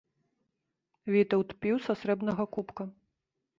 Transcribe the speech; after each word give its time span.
Вітаўт 1.17 1.53
піў 1.65 1.77
са 1.85 1.93
срэбнага 2.01 2.43
кубка. 2.57 2.83